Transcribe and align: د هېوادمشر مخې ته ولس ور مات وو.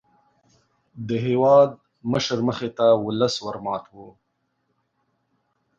د 1.07 1.09
هېوادمشر 1.25 2.39
مخې 2.47 2.69
ته 2.77 2.85
ولس 3.05 3.35
ور 3.45 3.57
مات 3.65 3.85
وو. 3.95 4.09